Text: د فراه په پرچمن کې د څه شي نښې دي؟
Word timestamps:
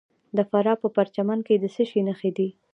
د 0.37 0.39
فراه 0.49 0.77
په 0.81 0.87
پرچمن 0.95 1.39
کې 1.47 1.55
د 1.59 1.65
څه 1.75 1.83
شي 1.89 2.01
نښې 2.07 2.31
دي؟ 2.37 2.49